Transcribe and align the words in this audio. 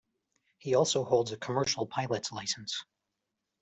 He 0.57 0.73
also 0.73 1.03
holds 1.03 1.31
a 1.31 1.37
commercial 1.37 1.85
pilot's 1.85 2.31
license. 2.31 2.83